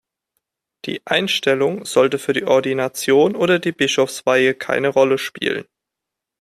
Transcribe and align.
Die 0.87 1.05
Einstellung 1.05 1.85
sollte 1.85 2.17
für 2.17 2.33
die 2.33 2.45
Ordination 2.45 3.35
oder 3.35 3.59
die 3.59 3.71
Bischofsweihe 3.71 4.55
keine 4.55 4.87
Rolle 4.87 5.19
spielen. 5.19 5.65